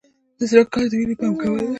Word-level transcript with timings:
د 0.37 0.41
زړه 0.49 0.63
کار 0.73 0.85
د 0.89 0.93
وینې 0.99 1.15
پمپ 1.19 1.35
کول 1.41 1.53
دي 1.61 1.67